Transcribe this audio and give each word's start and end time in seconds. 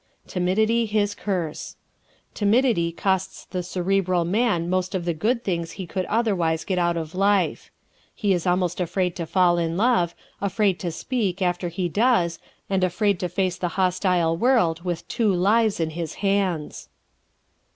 Timidity 0.25 0.87
His 0.87 1.13
Curse¶ 1.13 1.75
Timidity 2.33 2.91
costs 2.91 3.45
the 3.45 3.61
Cerebral 3.61 4.25
man 4.25 4.67
most 4.67 4.95
of 4.95 5.05
the 5.05 5.13
good 5.13 5.43
things 5.43 5.73
he 5.73 5.85
could 5.85 6.05
otherwise 6.05 6.63
get 6.63 6.79
out 6.79 6.97
of 6.97 7.13
life. 7.13 7.69
He 8.15 8.33
is 8.33 8.47
almost 8.47 8.81
afraid 8.81 9.15
to 9.17 9.27
fall 9.27 9.59
in 9.59 9.77
love, 9.77 10.15
afraid 10.41 10.79
to 10.79 10.89
speak 10.89 11.39
after 11.39 11.69
he 11.69 11.87
does 11.87 12.39
and 12.67 12.83
afraid 12.83 13.19
to 13.19 13.29
face 13.29 13.57
the 13.57 13.67
hostile 13.77 14.35
world 14.35 14.81
with 14.83 15.07
two 15.07 15.31
lives 15.31 15.79
on 15.79 15.91
his 15.91 16.15
hands. 16.25 16.89